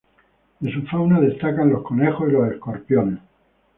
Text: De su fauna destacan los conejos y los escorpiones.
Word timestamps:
De 0.61 0.73
su 0.73 0.81
fauna 0.87 1.19
destacan 1.19 1.69
los 1.69 1.83
conejos 1.83 2.27
y 2.27 2.31
los 2.31 2.47
escorpiones. 2.51 3.19